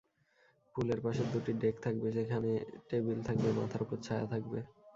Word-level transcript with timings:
পুলের 0.75 0.99
পাশে 1.05 1.23
দুটি 1.31 1.51
ডেক 1.61 1.75
থাকবে, 1.85 2.07
যেখানে 2.17 2.51
টেবিল 2.89 3.19
থাকবে, 3.27 3.49
মাথার 3.57 3.81
ওপর 3.85 3.97
ছায়া 4.05 4.25
থাকবে। 4.33 4.59